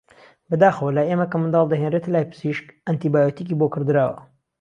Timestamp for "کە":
1.31-1.37